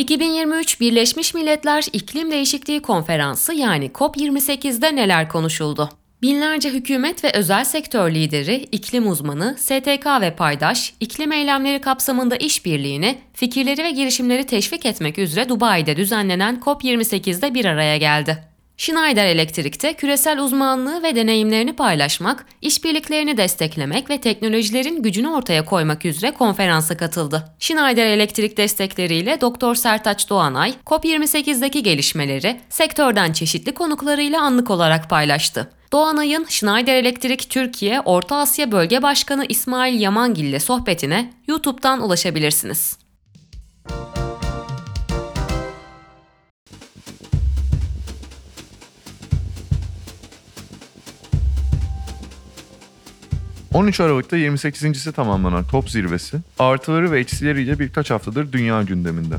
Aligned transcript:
2023 0.00 0.80
Birleşmiş 0.80 1.34
Milletler 1.34 1.84
İklim 1.92 2.30
Değişikliği 2.30 2.82
Konferansı 2.82 3.54
yani 3.54 3.90
COP28'de 3.90 4.96
neler 4.96 5.28
konuşuldu? 5.28 5.88
Binlerce 6.22 6.70
hükümet 6.70 7.24
ve 7.24 7.32
özel 7.32 7.64
sektör 7.64 8.10
lideri, 8.10 8.54
iklim 8.72 9.08
uzmanı, 9.08 9.56
STK 9.58 10.06
ve 10.20 10.34
paydaş, 10.36 10.94
iklim 11.00 11.32
eylemleri 11.32 11.80
kapsamında 11.80 12.36
işbirliğini, 12.36 13.18
fikirleri 13.34 13.84
ve 13.84 13.90
girişimleri 13.90 14.46
teşvik 14.46 14.86
etmek 14.86 15.18
üzere 15.18 15.48
Dubai'de 15.48 15.96
düzenlenen 15.96 16.60
COP28'de 16.64 17.54
bir 17.54 17.64
araya 17.64 17.96
geldi. 17.96 18.49
Schneider 18.80 19.26
Elektrik'te 19.26 19.94
küresel 19.94 20.38
uzmanlığı 20.38 21.02
ve 21.02 21.16
deneyimlerini 21.16 21.72
paylaşmak, 21.72 22.46
işbirliklerini 22.62 23.36
desteklemek 23.36 24.10
ve 24.10 24.20
teknolojilerin 24.20 25.02
gücünü 25.02 25.28
ortaya 25.28 25.64
koymak 25.64 26.04
üzere 26.04 26.30
konferansa 26.30 26.96
katıldı. 26.96 27.44
Schneider 27.58 28.06
Elektrik 28.06 28.56
destekleriyle 28.56 29.40
Dr. 29.40 29.74
Sertaç 29.74 30.30
Doğanay, 30.30 30.74
COP28'deki 30.86 31.82
gelişmeleri 31.82 32.60
sektörden 32.68 33.32
çeşitli 33.32 33.74
konuklarıyla 33.74 34.42
anlık 34.42 34.70
olarak 34.70 35.10
paylaştı. 35.10 35.70
Doğanay'ın 35.92 36.46
Schneider 36.48 36.94
Elektrik 36.94 37.50
Türkiye 37.50 38.00
Orta 38.00 38.36
Asya 38.36 38.72
Bölge 38.72 39.02
Başkanı 39.02 39.46
İsmail 39.48 40.00
Yamangil 40.00 40.44
ile 40.44 40.60
sohbetine 40.60 41.30
YouTube'dan 41.48 42.02
ulaşabilirsiniz. 42.02 42.99
13 53.74 54.00
Aralık'ta 54.00 54.36
28.si 54.36 55.12
tamamlanan 55.12 55.64
top 55.64 55.90
zirvesi 55.90 56.36
artıları 56.58 57.12
ve 57.12 57.20
eksileriyle 57.20 57.78
birkaç 57.78 58.10
haftadır 58.10 58.52
dünya 58.52 58.82
gündeminde. 58.82 59.34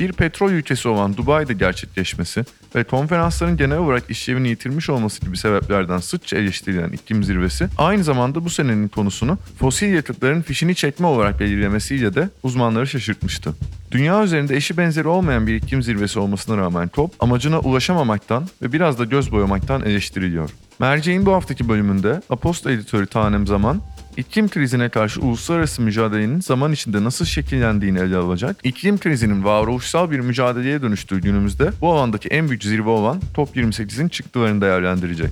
Bir 0.00 0.12
petrol 0.12 0.50
ülkesi 0.50 0.88
olan 0.88 1.16
Dubai'de 1.16 1.54
gerçekleşmesi 1.54 2.44
ve 2.74 2.84
konferansların 2.84 3.56
genel 3.56 3.78
olarak 3.78 4.10
işlevini 4.10 4.48
yitirmiş 4.48 4.90
olması 4.90 5.20
gibi 5.20 5.36
sebeplerden 5.36 5.98
sıkça 5.98 6.36
eleştirilen 6.36 6.92
iklim 6.92 7.24
zirvesi 7.24 7.68
aynı 7.78 8.04
zamanda 8.04 8.44
bu 8.44 8.50
senenin 8.50 8.88
konusunu 8.88 9.38
fosil 9.58 9.94
yakıtların 9.94 10.42
fişini 10.42 10.74
çekme 10.74 11.06
olarak 11.06 11.40
belirlemesiyle 11.40 12.14
de 12.14 12.28
uzmanları 12.42 12.86
şaşırtmıştı. 12.86 13.54
Dünya 13.92 14.24
üzerinde 14.24 14.56
eşi 14.56 14.76
benzeri 14.76 15.08
olmayan 15.08 15.46
bir 15.46 15.54
iklim 15.54 15.82
zirvesi 15.82 16.18
olmasına 16.18 16.56
rağmen 16.56 16.90
COP 16.94 17.12
amacına 17.20 17.58
ulaşamamaktan 17.58 18.48
ve 18.62 18.72
biraz 18.72 18.98
da 18.98 19.04
göz 19.04 19.32
boyamaktan 19.32 19.82
eleştiriliyor. 19.82 20.50
Merceğin 20.80 21.26
bu 21.26 21.32
haftaki 21.32 21.68
bölümünde 21.68 22.20
Aposto 22.30 22.70
editörü 22.70 23.06
Tanem 23.06 23.46
Zaman, 23.46 23.80
iklim 24.16 24.48
krizine 24.48 24.88
karşı 24.88 25.20
uluslararası 25.20 25.82
mücadelenin 25.82 26.40
zaman 26.40 26.72
içinde 26.72 27.04
nasıl 27.04 27.24
şekillendiğini 27.24 27.98
ele 27.98 28.16
alacak, 28.16 28.56
iklim 28.62 28.98
krizinin 28.98 29.44
varoluşsal 29.44 30.10
bir 30.10 30.20
mücadeleye 30.20 30.82
dönüştüğü 30.82 31.20
günümüzde 31.20 31.70
bu 31.80 31.92
alandaki 31.92 32.28
en 32.28 32.48
büyük 32.48 32.64
zirve 32.64 32.90
olan 32.90 33.20
COP28'in 33.34 34.08
çıktılarını 34.08 34.60
değerlendirecek. 34.60 35.30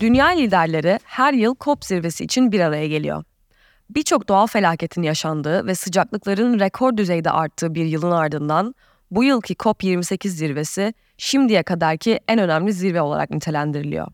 Dünya 0.00 0.26
liderleri 0.26 0.98
her 1.04 1.32
yıl 1.32 1.54
COP 1.60 1.84
zirvesi 1.84 2.24
için 2.24 2.52
bir 2.52 2.60
araya 2.60 2.88
geliyor. 2.88 3.24
Birçok 3.90 4.28
doğal 4.28 4.46
felaketin 4.46 5.02
yaşandığı 5.02 5.66
ve 5.66 5.74
sıcaklıkların 5.74 6.60
rekor 6.60 6.96
düzeyde 6.96 7.30
arttığı 7.30 7.74
bir 7.74 7.84
yılın 7.84 8.10
ardından 8.10 8.74
bu 9.12 9.24
yılki 9.24 9.54
COP28 9.54 10.28
zirvesi 10.28 10.94
şimdiye 11.18 11.62
kadarki 11.62 12.20
en 12.28 12.38
önemli 12.38 12.72
zirve 12.72 13.00
olarak 13.00 13.30
nitelendiriliyor. 13.30 14.08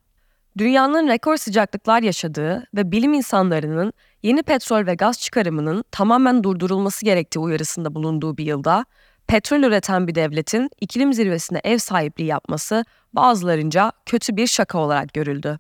Dünyanın 0.59 1.09
rekor 1.09 1.37
sıcaklıklar 1.37 2.03
yaşadığı 2.03 2.67
ve 2.75 2.93
bilim 2.93 3.13
insanlarının 3.13 3.93
yeni 4.23 4.43
petrol 4.43 4.87
ve 4.87 4.95
gaz 4.95 5.21
çıkarımının 5.21 5.85
tamamen 5.91 6.45
durdurulması 6.45 7.05
gerektiği 7.05 7.39
uyarısında 7.39 7.95
bulunduğu 7.95 8.37
bir 8.37 8.45
yılda 8.45 8.85
petrol 9.27 9.63
üreten 9.63 10.09
bir 10.09 10.15
devletin 10.15 10.71
iklim 10.81 11.13
zirvesine 11.13 11.61
ev 11.65 11.79
sahipliği 11.79 12.27
yapması 12.27 12.85
bazılarınca 13.13 13.93
kötü 14.07 14.37
bir 14.37 14.47
şaka 14.47 14.79
olarak 14.79 15.15
görüldü. 15.15 15.59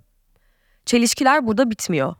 Çelişkiler 0.86 1.46
burada 1.46 1.70
bitmiyor. 1.70 2.14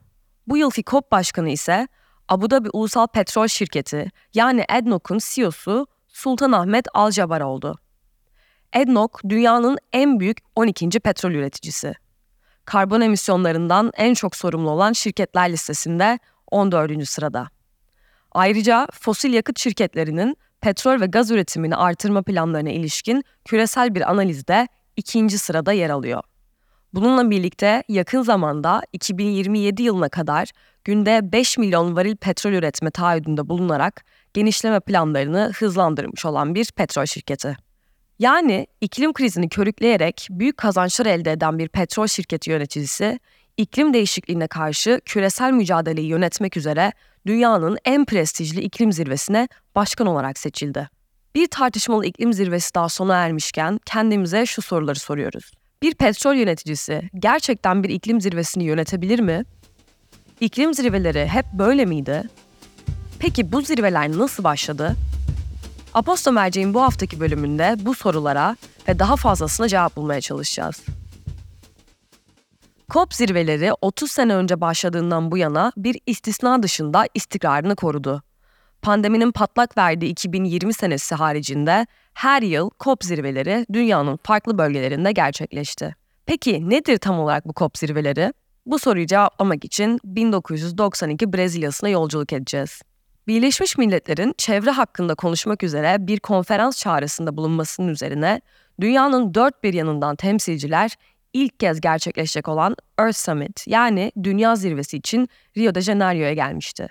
Bu 0.46 0.56
yılki 0.56 0.84
COP 0.84 1.12
başkanı 1.12 1.50
ise 1.50 1.88
Abu 2.28 2.50
Dhabi 2.50 2.68
Ulusal 2.72 3.06
Petrol 3.06 3.46
Şirketi 3.46 4.10
yani 4.34 4.64
ADNOC'un 4.68 5.18
CEO'su 5.18 5.86
Sultanahmet 6.18 6.86
Alcabar 6.94 7.40
oldu. 7.40 7.78
ADNOC 8.76 9.10
dünyanın 9.28 9.78
en 9.92 10.20
büyük 10.20 10.38
12. 10.56 10.88
petrol 10.88 11.30
üreticisi. 11.30 11.94
Karbon 12.64 13.00
emisyonlarından 13.00 13.92
en 13.96 14.14
çok 14.14 14.36
sorumlu 14.36 14.70
olan 14.70 14.92
şirketler 14.92 15.52
listesinde 15.52 16.18
14. 16.50 17.08
sırada. 17.08 17.48
Ayrıca 18.32 18.86
fosil 18.92 19.32
yakıt 19.32 19.58
şirketlerinin 19.58 20.36
petrol 20.60 21.00
ve 21.00 21.06
gaz 21.06 21.30
üretimini 21.30 21.76
artırma 21.76 22.22
planlarına 22.22 22.70
ilişkin 22.70 23.24
küresel 23.44 23.94
bir 23.94 24.10
analizde 24.10 24.68
ikinci 24.96 25.38
sırada 25.38 25.72
yer 25.72 25.90
alıyor. 25.90 26.22
Bununla 26.94 27.30
birlikte 27.30 27.82
yakın 27.88 28.22
zamanda 28.22 28.82
2027 28.92 29.82
yılına 29.82 30.08
kadar 30.08 30.50
günde 30.84 31.32
5 31.32 31.58
milyon 31.58 31.96
varil 31.96 32.16
petrol 32.16 32.52
üretme 32.52 32.90
taahhüdünde 32.90 33.48
bulunarak 33.48 34.04
genişleme 34.34 34.80
planlarını 34.80 35.52
hızlandırmış 35.58 36.26
olan 36.26 36.54
bir 36.54 36.72
petrol 36.76 37.06
şirketi. 37.06 37.56
Yani 38.18 38.66
iklim 38.80 39.12
krizini 39.12 39.48
körükleyerek 39.48 40.28
büyük 40.30 40.56
kazançlar 40.56 41.06
elde 41.06 41.32
eden 41.32 41.58
bir 41.58 41.68
petrol 41.68 42.06
şirketi 42.06 42.50
yöneticisi, 42.50 43.20
iklim 43.56 43.94
değişikliğine 43.94 44.46
karşı 44.46 45.00
küresel 45.04 45.52
mücadeleyi 45.52 46.08
yönetmek 46.08 46.56
üzere 46.56 46.92
dünyanın 47.26 47.78
en 47.84 48.04
prestijli 48.04 48.60
iklim 48.60 48.92
zirvesine 48.92 49.48
başkan 49.74 50.06
olarak 50.06 50.38
seçildi. 50.38 50.88
Bir 51.34 51.46
tartışmalı 51.46 52.06
iklim 52.06 52.32
zirvesi 52.32 52.74
daha 52.74 52.88
sona 52.88 53.16
ermişken 53.16 53.80
kendimize 53.86 54.46
şu 54.46 54.62
soruları 54.62 54.98
soruyoruz. 54.98 55.52
Bir 55.82 55.94
petrol 55.94 56.34
yöneticisi 56.34 57.10
gerçekten 57.18 57.82
bir 57.82 57.88
iklim 57.88 58.20
zirvesini 58.20 58.64
yönetebilir 58.64 59.20
mi? 59.20 59.44
İklim 60.40 60.74
zirveleri 60.74 61.26
hep 61.26 61.46
böyle 61.52 61.84
miydi? 61.84 62.22
Peki 63.18 63.52
bu 63.52 63.62
zirveler 63.62 64.12
nasıl 64.12 64.44
başladı? 64.44 64.96
Aposto 65.94 66.32
Merceğin 66.32 66.74
bu 66.74 66.82
haftaki 66.82 67.20
bölümünde 67.20 67.76
bu 67.78 67.94
sorulara 67.94 68.56
ve 68.88 68.98
daha 68.98 69.16
fazlasına 69.16 69.68
cevap 69.68 69.96
bulmaya 69.96 70.20
çalışacağız. 70.20 70.82
COP 72.90 73.14
zirveleri 73.14 73.72
30 73.80 74.10
sene 74.10 74.34
önce 74.34 74.60
başladığından 74.60 75.30
bu 75.30 75.38
yana 75.38 75.72
bir 75.76 76.00
istisna 76.06 76.62
dışında 76.62 77.06
istikrarını 77.14 77.76
korudu. 77.76 78.22
Pandeminin 78.82 79.32
patlak 79.32 79.78
verdiği 79.78 80.10
2020 80.10 80.74
senesi 80.74 81.14
haricinde 81.14 81.86
her 82.14 82.42
yıl 82.42 82.70
COP 82.80 83.04
zirveleri 83.04 83.66
dünyanın 83.72 84.18
farklı 84.22 84.58
bölgelerinde 84.58 85.12
gerçekleşti. 85.12 85.96
Peki 86.26 86.70
nedir 86.70 86.98
tam 86.98 87.18
olarak 87.18 87.48
bu 87.48 87.52
COP 87.56 87.78
zirveleri? 87.78 88.32
Bu 88.66 88.78
soruyu 88.78 89.06
cevaplamak 89.06 89.64
için 89.64 90.00
1992 90.04 91.32
Brezilya'sına 91.32 91.88
yolculuk 91.88 92.32
edeceğiz. 92.32 92.82
Birleşmiş 93.28 93.78
Milletler'in 93.78 94.34
çevre 94.38 94.70
hakkında 94.70 95.14
konuşmak 95.14 95.62
üzere 95.62 95.96
bir 96.00 96.20
konferans 96.20 96.78
çağrısında 96.78 97.36
bulunmasının 97.36 97.88
üzerine 97.88 98.40
dünyanın 98.80 99.34
dört 99.34 99.64
bir 99.64 99.74
yanından 99.74 100.16
temsilciler 100.16 100.94
ilk 101.32 101.60
kez 101.60 101.80
gerçekleşecek 101.80 102.48
olan 102.48 102.76
Earth 102.98 103.16
Summit 103.16 103.66
yani 103.66 104.12
Dünya 104.22 104.56
Zirvesi 104.56 104.96
için 104.96 105.28
Rio 105.56 105.74
de 105.74 105.80
Janeiro'ya 105.80 106.32
gelmişti. 106.32 106.88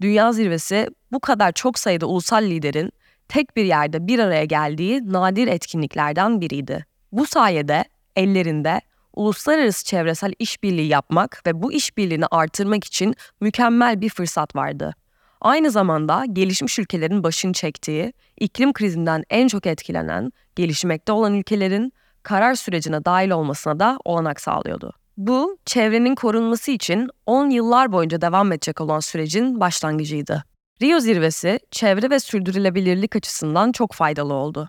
Dünya 0.00 0.32
Zirvesi 0.32 0.88
bu 1.12 1.20
kadar 1.20 1.52
çok 1.52 1.78
sayıda 1.78 2.06
ulusal 2.06 2.42
liderin 2.42 2.92
tek 3.28 3.56
bir 3.56 3.64
yerde 3.64 4.06
bir 4.06 4.18
araya 4.18 4.44
geldiği 4.44 5.12
nadir 5.12 5.48
etkinliklerden 5.48 6.40
biriydi. 6.40 6.86
Bu 7.12 7.26
sayede 7.26 7.84
ellerinde 8.16 8.80
uluslararası 9.14 9.84
çevresel 9.84 10.32
işbirliği 10.38 10.88
yapmak 10.88 11.42
ve 11.46 11.62
bu 11.62 11.72
işbirliğini 11.72 12.26
artırmak 12.26 12.84
için 12.84 13.14
mükemmel 13.40 14.00
bir 14.00 14.08
fırsat 14.08 14.56
vardı. 14.56 14.94
Aynı 15.40 15.70
zamanda 15.70 16.24
gelişmiş 16.32 16.78
ülkelerin 16.78 17.22
başını 17.24 17.52
çektiği, 17.52 18.12
iklim 18.40 18.72
krizinden 18.72 19.24
en 19.30 19.48
çok 19.48 19.66
etkilenen, 19.66 20.32
gelişmekte 20.56 21.12
olan 21.12 21.34
ülkelerin 21.34 21.92
karar 22.22 22.54
sürecine 22.54 23.04
dahil 23.04 23.30
olmasına 23.30 23.80
da 23.80 23.98
olanak 24.04 24.40
sağlıyordu. 24.40 24.92
Bu, 25.16 25.58
çevrenin 25.66 26.14
korunması 26.14 26.70
için 26.70 27.08
10 27.26 27.50
yıllar 27.50 27.92
boyunca 27.92 28.20
devam 28.20 28.52
edecek 28.52 28.80
olan 28.80 29.00
sürecin 29.00 29.60
başlangıcıydı. 29.60 30.44
Rio 30.82 31.00
zirvesi 31.00 31.60
çevre 31.70 32.10
ve 32.10 32.20
sürdürülebilirlik 32.20 33.16
açısından 33.16 33.72
çok 33.72 33.92
faydalı 33.92 34.34
oldu. 34.34 34.68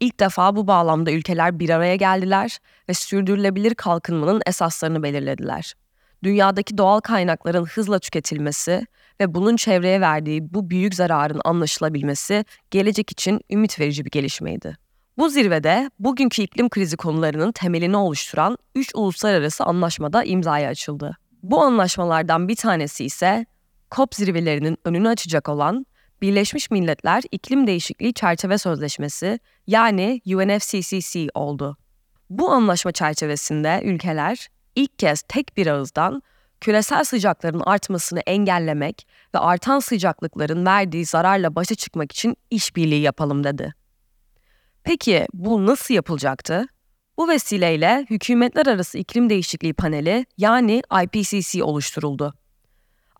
İlk 0.00 0.20
defa 0.20 0.56
bu 0.56 0.66
bağlamda 0.66 1.10
ülkeler 1.10 1.58
bir 1.58 1.70
araya 1.70 1.96
geldiler 1.96 2.58
ve 2.88 2.94
sürdürülebilir 2.94 3.74
kalkınmanın 3.74 4.42
esaslarını 4.46 5.02
belirlediler. 5.02 5.74
Dünyadaki 6.22 6.78
doğal 6.78 7.00
kaynakların 7.00 7.64
hızla 7.64 7.98
tüketilmesi 7.98 8.86
ve 9.20 9.34
bunun 9.34 9.56
çevreye 9.56 10.00
verdiği 10.00 10.54
bu 10.54 10.70
büyük 10.70 10.94
zararın 10.94 11.40
anlaşılabilmesi 11.44 12.44
gelecek 12.70 13.10
için 13.10 13.40
ümit 13.50 13.80
verici 13.80 14.04
bir 14.04 14.10
gelişmeydi. 14.10 14.76
Bu 15.18 15.28
zirvede 15.28 15.90
bugünkü 15.98 16.42
iklim 16.42 16.68
krizi 16.68 16.96
konularının 16.96 17.52
temelini 17.52 17.96
oluşturan 17.96 18.56
3 18.74 18.90
uluslararası 18.94 19.64
anlaşmada 19.64 20.24
imzaya 20.24 20.70
açıldı. 20.70 21.16
Bu 21.42 21.62
anlaşmalardan 21.62 22.48
bir 22.48 22.56
tanesi 22.56 23.04
ise 23.04 23.46
COP 23.90 24.14
zirvelerinin 24.14 24.78
önünü 24.84 25.08
açacak 25.08 25.48
olan 25.48 25.86
Birleşmiş 26.22 26.70
Milletler 26.70 27.22
İklim 27.32 27.66
Değişikliği 27.66 28.14
Çerçeve 28.14 28.58
Sözleşmesi 28.58 29.38
yani 29.66 30.20
UNFCCC 30.26 31.28
oldu. 31.34 31.76
Bu 32.30 32.50
anlaşma 32.50 32.92
çerçevesinde 32.92 33.80
ülkeler 33.84 34.48
ilk 34.76 34.98
kez 34.98 35.22
tek 35.22 35.56
bir 35.56 35.66
ağızdan 35.66 36.22
küresel 36.60 37.04
sıcakların 37.04 37.62
artmasını 37.66 38.20
engellemek 38.20 39.06
ve 39.34 39.38
artan 39.38 39.78
sıcaklıkların 39.78 40.66
verdiği 40.66 41.04
zararla 41.04 41.54
başa 41.54 41.74
çıkmak 41.74 42.12
için 42.12 42.36
işbirliği 42.50 43.00
yapalım 43.00 43.44
dedi. 43.44 43.74
Peki 44.84 45.26
bu 45.34 45.66
nasıl 45.66 45.94
yapılacaktı? 45.94 46.66
Bu 47.16 47.28
vesileyle 47.28 48.06
Hükümetler 48.10 48.66
Arası 48.66 48.98
İklim 48.98 49.30
Değişikliği 49.30 49.74
Paneli 49.74 50.26
yani 50.38 50.82
IPCC 51.02 51.64
oluşturuldu. 51.64 52.34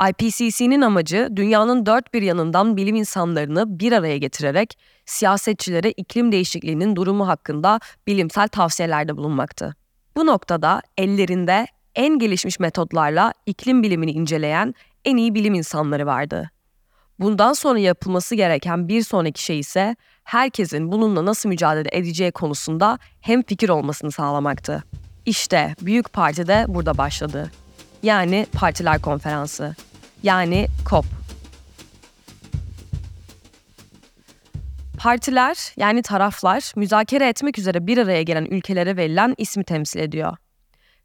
IPCC'nin 0.09 0.81
amacı 0.81 1.29
dünyanın 1.37 1.87
dört 1.87 2.15
bir 2.15 2.23
yanından 2.23 2.77
bilim 2.77 2.97
insanlarını 2.97 3.81
bir 3.81 3.93
araya 3.93 4.19
getirerek 4.19 4.79
siyasetçilere 5.07 5.91
iklim 5.91 6.33
değişikliğinin 6.33 6.97
durumu 6.97 7.29
hakkında 7.29 7.81
bilimsel 8.07 8.49
tavsiyelerde 8.49 9.17
bulunmaktı. 9.17 9.77
Bu 10.17 10.27
noktada 10.27 10.83
ellerinde 10.97 11.67
en 11.95 12.19
gelişmiş 12.19 12.61
metotlarla 12.61 13.35
iklim 13.47 13.83
bilimini 13.83 14.11
inceleyen 14.11 14.75
en 15.05 15.17
iyi 15.17 15.35
bilim 15.35 15.55
insanları 15.55 16.07
vardı. 16.07 16.51
Bundan 17.21 17.53
sonra 17.53 17.79
yapılması 17.79 18.35
gereken 18.35 18.89
bir 18.89 19.03
sonraki 19.03 19.45
şey 19.45 19.59
ise 19.59 19.97
herkesin 20.25 20.93
bununla 20.93 21.25
nasıl 21.25 21.49
mücadele 21.49 21.89
edeceği 21.93 22.33
konusunda 22.33 22.99
hem 23.21 23.43
fikir 23.43 23.69
olmasını 23.69 24.13
sağlamaktı. 24.13 24.85
İşte 25.27 25.75
büyük 25.83 26.13
parti 26.13 26.47
de 26.47 26.65
burada 26.69 26.99
başladı. 26.99 27.51
Yani 28.03 28.47
Partiler 28.53 29.01
Konferansı. 29.01 29.77
Yani 30.23 30.67
COP. 30.91 31.05
Partiler 34.99 35.73
yani 35.77 36.03
taraflar 36.03 36.73
müzakere 36.77 37.29
etmek 37.29 37.59
üzere 37.59 37.87
bir 37.87 37.99
araya 37.99 38.23
gelen 38.23 38.45
ülkelere 38.45 38.97
verilen 38.97 39.35
ismi 39.39 39.65
temsil 39.65 40.01
ediyor. 40.01 40.37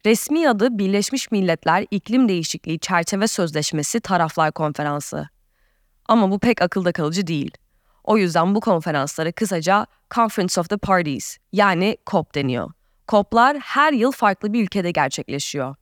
Resmi 0.06 0.48
adı 0.48 0.78
Birleşmiş 0.78 1.30
Milletler 1.30 1.86
İklim 1.90 2.28
Değişikliği 2.28 2.78
Çerçeve 2.78 3.26
Sözleşmesi 3.26 4.00
Taraflar 4.00 4.52
Konferansı. 4.52 5.28
Ama 6.08 6.30
bu 6.30 6.38
pek 6.38 6.62
akılda 6.62 6.92
kalıcı 6.92 7.26
değil. 7.26 7.50
O 8.04 8.16
yüzden 8.16 8.54
bu 8.54 8.60
konferanslara 8.60 9.32
kısaca 9.32 9.86
Conference 10.14 10.60
of 10.60 10.68
the 10.68 10.76
Parties 10.76 11.38
yani 11.52 11.96
COP 12.06 12.34
deniyor. 12.34 12.70
COP'lar 13.08 13.58
her 13.58 13.92
yıl 13.92 14.12
farklı 14.12 14.52
bir 14.52 14.62
ülkede 14.62 14.90
gerçekleşiyor. 14.90 15.74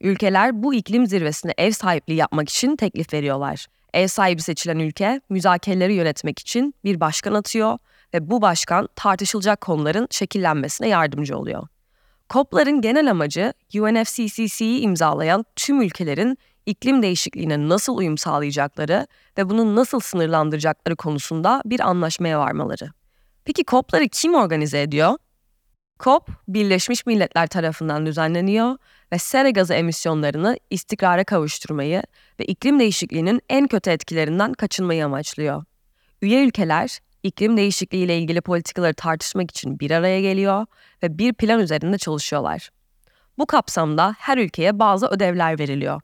Ülkeler 0.00 0.62
bu 0.62 0.74
iklim 0.74 1.06
zirvesine 1.06 1.54
ev 1.58 1.70
sahipliği 1.70 2.16
yapmak 2.16 2.48
için 2.48 2.76
teklif 2.76 3.12
veriyorlar. 3.14 3.66
Ev 3.94 4.06
sahibi 4.06 4.42
seçilen 4.42 4.78
ülke 4.78 5.20
müzakereleri 5.28 5.94
yönetmek 5.94 6.38
için 6.38 6.74
bir 6.84 7.00
başkan 7.00 7.34
atıyor 7.34 7.78
ve 8.14 8.30
bu 8.30 8.42
başkan 8.42 8.88
tartışılacak 8.96 9.60
konuların 9.60 10.08
şekillenmesine 10.10 10.88
yardımcı 10.88 11.38
oluyor. 11.38 11.68
COP'ların 12.30 12.80
genel 12.80 13.10
amacı 13.10 13.52
UNFCCC'yi 13.74 14.80
imzalayan 14.80 15.44
tüm 15.56 15.82
ülkelerin 15.82 16.38
iklim 16.66 17.02
değişikliğine 17.02 17.68
nasıl 17.68 17.96
uyum 17.96 18.18
sağlayacakları 18.18 19.06
ve 19.38 19.50
bunu 19.50 19.76
nasıl 19.76 20.00
sınırlandıracakları 20.00 20.96
konusunda 20.96 21.62
bir 21.64 21.80
anlaşmaya 21.80 22.38
varmaları. 22.38 22.90
Peki 23.44 23.64
COP'ları 23.64 24.08
kim 24.08 24.34
organize 24.34 24.82
ediyor? 24.82 25.18
COP, 26.00 26.28
Birleşmiş 26.48 27.06
Milletler 27.06 27.46
tarafından 27.46 28.06
düzenleniyor 28.06 28.76
ve 29.12 29.18
sera 29.18 29.50
gazı 29.50 29.74
emisyonlarını 29.74 30.56
istikrara 30.70 31.24
kavuşturmayı 31.24 32.02
ve 32.40 32.44
iklim 32.44 32.80
değişikliğinin 32.80 33.40
en 33.48 33.66
kötü 33.66 33.90
etkilerinden 33.90 34.52
kaçınmayı 34.52 35.04
amaçlıyor. 35.04 35.64
Üye 36.22 36.44
ülkeler, 36.44 37.00
iklim 37.22 37.56
değişikliği 37.56 38.04
ile 38.04 38.18
ilgili 38.18 38.40
politikaları 38.40 38.94
tartışmak 38.94 39.50
için 39.50 39.80
bir 39.80 39.90
araya 39.90 40.20
geliyor 40.20 40.66
ve 41.02 41.18
bir 41.18 41.32
plan 41.32 41.60
üzerinde 41.60 41.98
çalışıyorlar. 41.98 42.70
Bu 43.38 43.46
kapsamda 43.46 44.14
her 44.18 44.38
ülkeye 44.38 44.78
bazı 44.78 45.06
ödevler 45.06 45.58
veriliyor 45.58 46.00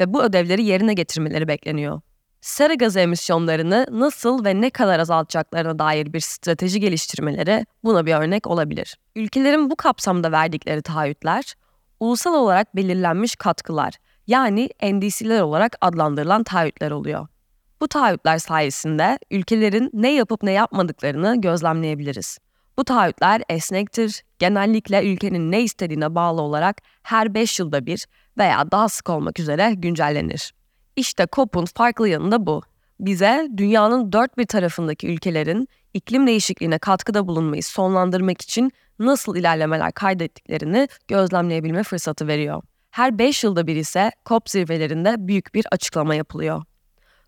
ve 0.00 0.12
bu 0.12 0.22
ödevleri 0.22 0.64
yerine 0.64 0.94
getirmeleri 0.94 1.48
bekleniyor. 1.48 2.00
Sera 2.40 2.74
gazı 2.74 3.00
emisyonlarını 3.00 3.86
nasıl 3.90 4.44
ve 4.44 4.60
ne 4.60 4.70
kadar 4.70 5.00
azaltacaklarına 5.00 5.78
dair 5.78 6.12
bir 6.12 6.20
strateji 6.20 6.80
geliştirmeleri 6.80 7.66
buna 7.84 8.06
bir 8.06 8.14
örnek 8.14 8.46
olabilir. 8.46 8.96
Ülkelerin 9.16 9.70
bu 9.70 9.76
kapsamda 9.76 10.32
verdikleri 10.32 10.82
taahhütler, 10.82 11.54
ulusal 12.00 12.34
olarak 12.34 12.76
belirlenmiş 12.76 13.36
katkılar 13.36 13.94
yani 14.26 14.70
NDC'ler 14.82 15.40
olarak 15.40 15.76
adlandırılan 15.80 16.44
taahhütler 16.44 16.90
oluyor. 16.90 17.28
Bu 17.80 17.88
taahhütler 17.88 18.38
sayesinde 18.38 19.18
ülkelerin 19.30 19.90
ne 19.92 20.14
yapıp 20.14 20.42
ne 20.42 20.52
yapmadıklarını 20.52 21.40
gözlemleyebiliriz. 21.40 22.38
Bu 22.78 22.84
taahhütler 22.84 23.42
esnektir, 23.48 24.22
genellikle 24.38 25.12
ülkenin 25.12 25.52
ne 25.52 25.62
istediğine 25.62 26.14
bağlı 26.14 26.42
olarak 26.42 26.82
her 27.02 27.34
5 27.34 27.58
yılda 27.58 27.86
bir 27.86 28.06
veya 28.38 28.70
daha 28.70 28.88
sık 28.88 29.10
olmak 29.10 29.40
üzere 29.40 29.74
güncellenir. 29.74 30.52
İşte 30.96 31.26
COP'un 31.32 31.64
farklı 31.74 32.08
yanı 32.08 32.32
da 32.32 32.46
bu. 32.46 32.62
Bize 33.00 33.48
dünyanın 33.56 34.12
dört 34.12 34.38
bir 34.38 34.46
tarafındaki 34.46 35.08
ülkelerin 35.08 35.68
iklim 35.94 36.26
değişikliğine 36.26 36.78
katkıda 36.78 37.28
bulunmayı 37.28 37.62
sonlandırmak 37.62 38.42
için 38.42 38.72
nasıl 38.98 39.36
ilerlemeler 39.36 39.92
kaydettiklerini 39.92 40.88
gözlemleyebilme 41.08 41.82
fırsatı 41.82 42.26
veriyor. 42.26 42.62
Her 42.90 43.18
5 43.18 43.44
yılda 43.44 43.66
bir 43.66 43.76
ise 43.76 44.10
COP 44.26 44.50
zirvelerinde 44.50 45.14
büyük 45.18 45.54
bir 45.54 45.66
açıklama 45.70 46.14
yapılıyor. 46.14 46.62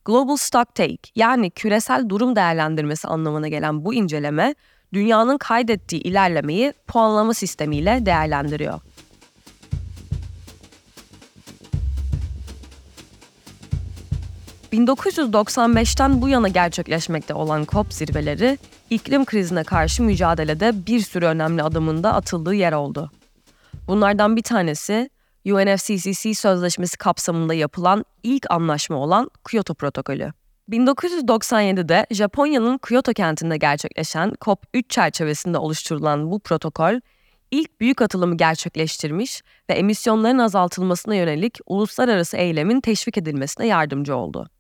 Global 0.05 0.37
Stocktake 0.37 1.11
yani 1.17 1.51
küresel 1.51 2.09
durum 2.09 2.37
değerlendirmesi 2.37 3.09
anlamına 3.09 3.49
gelen 3.49 3.85
bu 3.85 3.95
inceleme, 3.95 4.55
dünyanın 4.93 5.39
kaydettiği 5.39 6.03
ilerlemeyi 6.03 6.73
puanlama 6.87 7.35
sistemiyle 7.35 8.07
değerlendiriyor. 8.07 8.81
1995'ten 14.73 16.23
bu 16.23 16.29
yana 16.29 16.49
gerçekleşmekte 16.49 17.35
olan 17.35 17.67
COP 17.69 17.93
zirveleri, 17.93 18.59
iklim 18.91 19.25
krizine 19.25 19.65
karşı 19.65 20.03
mücadelede 20.03 20.87
bir 20.87 21.01
sürü 21.01 21.27
önemli 21.27 21.63
adımında 21.63 22.15
atıldığı 22.15 22.55
yer 22.55 22.73
oldu. 22.73 23.11
Bunlardan 23.87 24.37
bir 24.37 24.43
tanesi 24.43 25.11
UNFCCC 25.53 26.35
sözleşmesi 26.35 26.99
kapsamında 26.99 27.55
yapılan 27.55 28.05
ilk 28.23 28.51
anlaşma 28.51 28.97
olan 28.97 29.31
Kyoto 29.51 29.75
Protokolü. 29.75 30.33
1997'de 30.71 32.07
Japonya'nın 32.11 32.79
Kyoto 32.79 33.13
kentinde 33.13 33.57
gerçekleşen 33.57 34.31
COP3 34.31 34.89
çerçevesinde 34.89 35.59
oluşturulan 35.59 36.31
bu 36.31 36.41
protokol, 36.41 37.01
ilk 37.51 37.81
büyük 37.81 38.03
atılımı 38.03 38.37
gerçekleştirmiş 38.37 39.43
ve 39.71 39.75
emisyonların 39.75 40.39
azaltılmasına 40.39 41.15
yönelik 41.15 41.59
uluslararası 41.67 42.37
eylemin 42.37 42.81
teşvik 42.81 43.19
edilmesine 43.19 43.67
yardımcı 43.67 44.17
oldu. 44.17 44.51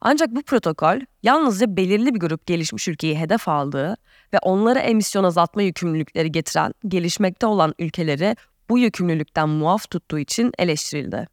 Ancak 0.00 0.30
bu 0.30 0.42
protokol 0.42 1.00
yalnızca 1.22 1.76
belirli 1.76 2.14
bir 2.14 2.20
grup 2.20 2.46
gelişmiş 2.46 2.88
ülkeyi 2.88 3.18
hedef 3.18 3.48
aldığı 3.48 3.96
ve 4.32 4.38
onlara 4.42 4.78
emisyon 4.78 5.24
azaltma 5.24 5.62
yükümlülükleri 5.62 6.32
getiren 6.32 6.74
gelişmekte 6.88 7.46
olan 7.46 7.74
ülkeleri 7.78 8.36
bu 8.70 8.78
yükümlülükten 8.78 9.48
muaf 9.48 9.90
tuttuğu 9.90 10.18
için 10.18 10.52
eleştirildi. 10.58 11.26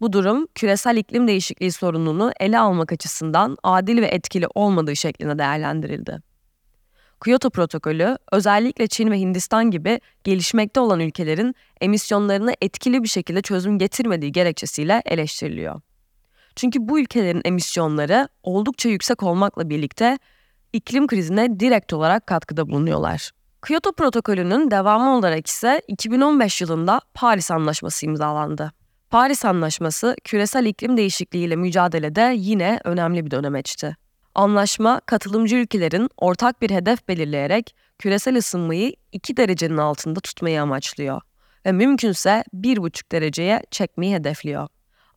Bu 0.00 0.12
durum 0.12 0.46
küresel 0.54 0.96
iklim 0.96 1.28
değişikliği 1.28 1.72
sorununu 1.72 2.32
ele 2.40 2.58
almak 2.58 2.92
açısından 2.92 3.56
adil 3.62 4.02
ve 4.02 4.06
etkili 4.06 4.46
olmadığı 4.54 4.96
şeklinde 4.96 5.38
değerlendirildi. 5.38 6.18
Kyoto 7.24 7.50
protokolü 7.50 8.18
özellikle 8.32 8.86
Çin 8.86 9.10
ve 9.10 9.18
Hindistan 9.18 9.70
gibi 9.70 10.00
gelişmekte 10.24 10.80
olan 10.80 11.00
ülkelerin 11.00 11.54
emisyonlarını 11.80 12.54
etkili 12.60 13.02
bir 13.02 13.08
şekilde 13.08 13.42
çözüm 13.42 13.78
getirmediği 13.78 14.32
gerekçesiyle 14.32 15.02
eleştiriliyor. 15.06 15.80
Çünkü 16.56 16.88
bu 16.88 17.00
ülkelerin 17.00 17.42
emisyonları 17.44 18.28
oldukça 18.42 18.88
yüksek 18.88 19.22
olmakla 19.22 19.70
birlikte 19.70 20.18
iklim 20.72 21.06
krizine 21.06 21.60
direkt 21.60 21.92
olarak 21.92 22.26
katkıda 22.26 22.68
bulunuyorlar. 22.68 23.30
Kyoto 23.66 23.92
protokolünün 23.92 24.70
devamı 24.70 25.16
olarak 25.16 25.46
ise 25.46 25.82
2015 25.88 26.60
yılında 26.60 27.00
Paris 27.14 27.50
Anlaşması 27.50 28.06
imzalandı. 28.06 28.72
Paris 29.10 29.44
Anlaşması 29.44 30.16
küresel 30.24 30.66
iklim 30.66 30.96
değişikliğiyle 30.96 31.56
mücadelede 31.56 32.34
yine 32.36 32.80
önemli 32.84 33.26
bir 33.26 33.30
dönemeçti. 33.30 33.96
Anlaşma 34.34 35.00
katılımcı 35.06 35.56
ülkelerin 35.56 36.08
ortak 36.16 36.62
bir 36.62 36.70
hedef 36.70 37.08
belirleyerek 37.08 37.74
küresel 37.98 38.36
ısınmayı 38.36 38.94
2 39.12 39.36
derecenin 39.36 39.76
altında 39.76 40.20
tutmayı 40.20 40.62
amaçlıyor 40.62 41.20
ve 41.66 41.72
mümkünse 41.72 42.44
1,5 42.54 43.12
dereceye 43.12 43.62
çekmeyi 43.70 44.14
hedefliyor. 44.14 44.68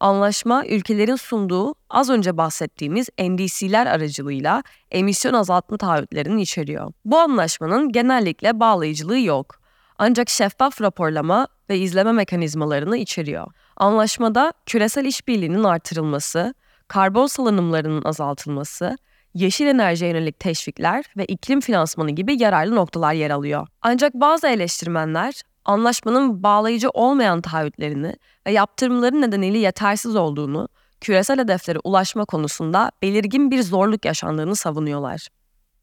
Anlaşma 0.03 0.65
ülkelerin 0.65 1.15
sunduğu 1.15 1.75
az 1.89 2.09
önce 2.09 2.37
bahsettiğimiz 2.37 3.09
NDC'ler 3.19 3.85
aracılığıyla 3.85 4.63
emisyon 4.91 5.33
azaltma 5.33 5.77
taahhütlerini 5.77 6.41
içeriyor. 6.41 6.93
Bu 7.05 7.17
anlaşmanın 7.17 7.91
genellikle 7.91 8.59
bağlayıcılığı 8.59 9.19
yok. 9.19 9.55
Ancak 9.97 10.29
şeffaf 10.29 10.81
raporlama 10.81 11.47
ve 11.69 11.77
izleme 11.77 12.11
mekanizmalarını 12.11 12.97
içeriyor. 12.97 13.47
Anlaşmada 13.77 14.53
küresel 14.65 15.05
işbirliğinin 15.05 15.63
artırılması, 15.63 16.53
karbon 16.87 17.27
salınımlarının 17.27 18.03
azaltılması, 18.03 18.97
yeşil 19.33 19.67
enerjiye 19.67 20.11
yönelik 20.11 20.39
teşvikler 20.39 21.05
ve 21.17 21.25
iklim 21.25 21.61
finansmanı 21.61 22.11
gibi 22.11 22.41
yararlı 22.41 22.75
noktalar 22.75 23.13
yer 23.13 23.29
alıyor. 23.29 23.67
Ancak 23.81 24.13
bazı 24.13 24.47
eleştirmenler 24.47 25.41
anlaşmanın 25.65 26.43
bağlayıcı 26.43 26.89
olmayan 26.89 27.41
taahhütlerini 27.41 28.15
ve 28.47 28.51
yaptırımların 28.51 29.21
nedeniyle 29.21 29.57
yetersiz 29.57 30.15
olduğunu, 30.15 30.67
küresel 31.01 31.39
hedeflere 31.39 31.79
ulaşma 31.83 32.25
konusunda 32.25 32.91
belirgin 33.01 33.51
bir 33.51 33.61
zorluk 33.63 34.05
yaşandığını 34.05 34.55
savunuyorlar. 34.55 35.27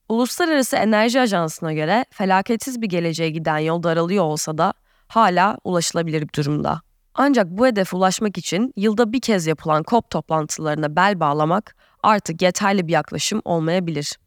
Uluslararası 0.08 0.76
Enerji 0.76 1.20
Ajansı'na 1.20 1.72
göre 1.72 2.04
felaketsiz 2.10 2.82
bir 2.82 2.86
geleceğe 2.86 3.30
giden 3.30 3.58
yol 3.58 3.82
daralıyor 3.82 4.24
olsa 4.24 4.58
da 4.58 4.72
hala 5.08 5.58
ulaşılabilir 5.64 6.22
bir 6.22 6.32
durumda. 6.32 6.80
Ancak 7.14 7.46
bu 7.50 7.66
hedefe 7.66 7.96
ulaşmak 7.96 8.38
için 8.38 8.72
yılda 8.76 9.12
bir 9.12 9.20
kez 9.20 9.46
yapılan 9.46 9.84
COP 9.90 10.10
toplantılarına 10.10 10.96
bel 10.96 11.20
bağlamak 11.20 11.76
artık 12.02 12.42
yeterli 12.42 12.86
bir 12.86 12.92
yaklaşım 12.92 13.42
olmayabilir. 13.44 14.18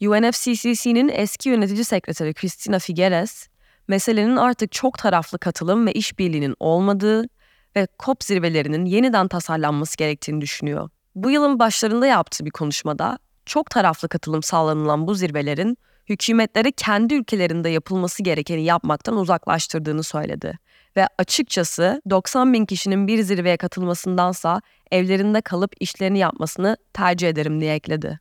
UNFCCC'nin 0.00 1.08
eski 1.14 1.48
yönetici 1.48 1.84
sekreteri 1.84 2.34
Cristina 2.34 2.78
Figueres, 2.78 3.48
meselenin 3.88 4.36
artık 4.36 4.72
çok 4.72 4.98
taraflı 4.98 5.38
katılım 5.38 5.86
ve 5.86 5.92
işbirliğinin 5.92 6.54
olmadığı 6.60 7.24
ve 7.76 7.86
COP 7.98 8.24
zirvelerinin 8.24 8.84
yeniden 8.84 9.28
tasarlanması 9.28 9.96
gerektiğini 9.96 10.40
düşünüyor. 10.40 10.90
Bu 11.14 11.30
yılın 11.30 11.58
başlarında 11.58 12.06
yaptığı 12.06 12.44
bir 12.44 12.50
konuşmada 12.50 13.18
çok 13.46 13.70
taraflı 13.70 14.08
katılım 14.08 14.42
sağlanılan 14.42 15.06
bu 15.06 15.14
zirvelerin 15.14 15.78
hükümetleri 16.08 16.72
kendi 16.72 17.14
ülkelerinde 17.14 17.68
yapılması 17.68 18.22
gerekeni 18.22 18.64
yapmaktan 18.64 19.16
uzaklaştırdığını 19.16 20.02
söyledi. 20.02 20.58
Ve 20.96 21.08
açıkçası 21.18 22.02
90 22.10 22.52
bin 22.52 22.66
kişinin 22.66 23.06
bir 23.06 23.22
zirveye 23.22 23.56
katılmasındansa 23.56 24.60
evlerinde 24.90 25.40
kalıp 25.40 25.72
işlerini 25.80 26.18
yapmasını 26.18 26.76
tercih 26.92 27.28
ederim 27.28 27.60
diye 27.60 27.74
ekledi. 27.74 28.20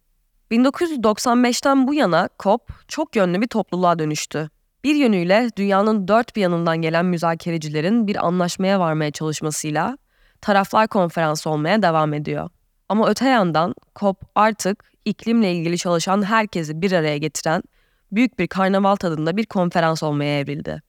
1995'ten 0.51 1.87
bu 1.87 1.93
yana 1.93 2.29
COP 2.39 2.71
çok 2.87 3.15
yönlü 3.15 3.41
bir 3.41 3.47
topluluğa 3.47 3.99
dönüştü. 3.99 4.49
Bir 4.83 4.95
yönüyle 4.95 5.50
dünyanın 5.57 6.07
dört 6.07 6.35
bir 6.35 6.41
yanından 6.41 6.81
gelen 6.81 7.05
müzakerecilerin 7.05 8.07
bir 8.07 8.25
anlaşmaya 8.25 8.79
varmaya 8.79 9.11
çalışmasıyla 9.11 9.97
taraflar 10.41 10.88
konferansı 10.88 11.50
olmaya 11.50 11.81
devam 11.81 12.13
ediyor. 12.13 12.50
Ama 12.89 13.09
öte 13.09 13.29
yandan 13.29 13.75
COP 13.95 14.17
artık 14.35 14.91
iklimle 15.05 15.53
ilgili 15.53 15.77
çalışan 15.77 16.23
herkesi 16.23 16.81
bir 16.81 16.91
araya 16.91 17.17
getiren 17.17 17.63
büyük 18.11 18.39
bir 18.39 18.47
karnaval 18.47 18.95
tadında 18.95 19.38
bir 19.38 19.45
konferans 19.45 20.03
olmaya 20.03 20.39
evrildi. 20.39 20.81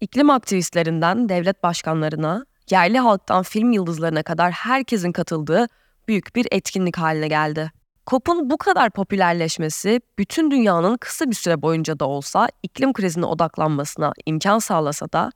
İklim 0.00 0.30
aktivistlerinden 0.30 1.28
devlet 1.28 1.62
başkanlarına, 1.62 2.46
yerli 2.70 2.98
halktan 2.98 3.42
film 3.42 3.72
yıldızlarına 3.72 4.22
kadar 4.22 4.52
herkesin 4.52 5.12
katıldığı 5.12 5.66
büyük 6.08 6.36
bir 6.36 6.46
etkinlik 6.50 6.98
haline 6.98 7.28
geldi. 7.28 7.72
COP'un 8.06 8.50
bu 8.50 8.58
kadar 8.58 8.90
popülerleşmesi 8.90 10.00
bütün 10.18 10.50
dünyanın 10.50 10.96
kısa 10.96 11.30
bir 11.30 11.34
süre 11.34 11.62
boyunca 11.62 11.98
da 11.98 12.08
olsa 12.08 12.48
iklim 12.62 12.92
krizine 12.92 13.26
odaklanmasına 13.26 14.12
imkan 14.26 14.58
sağlasa 14.58 15.12
da 15.12 15.32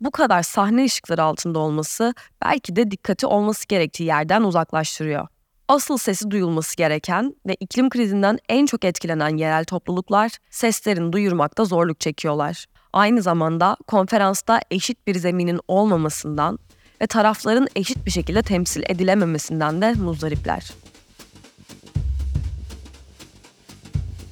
bu 0.00 0.10
kadar 0.10 0.42
sahne 0.42 0.84
ışıkları 0.84 1.22
altında 1.22 1.58
olması 1.58 2.14
belki 2.44 2.76
de 2.76 2.90
dikkati 2.90 3.26
olması 3.26 3.68
gerektiği 3.68 4.04
yerden 4.04 4.42
uzaklaştırıyor. 4.42 5.26
Asıl 5.68 5.98
sesi 5.98 6.30
duyulması 6.30 6.76
gereken 6.76 7.34
ve 7.46 7.56
iklim 7.60 7.90
krizinden 7.90 8.38
en 8.48 8.66
çok 8.66 8.84
etkilenen 8.84 9.36
yerel 9.36 9.64
topluluklar 9.64 10.30
seslerini 10.50 11.12
duyurmakta 11.12 11.64
zorluk 11.64 12.00
çekiyorlar. 12.00 12.66
Aynı 12.92 13.22
zamanda 13.22 13.76
konferansta 13.86 14.60
eşit 14.70 15.06
bir 15.06 15.14
zeminin 15.14 15.60
olmamasından 15.68 16.58
ve 17.02 17.06
tarafların 17.06 17.68
eşit 17.76 18.06
bir 18.06 18.10
şekilde 18.10 18.42
temsil 18.42 18.82
edilememesinden 18.88 19.82
de 19.82 19.92
muzdaripler. 19.92 20.70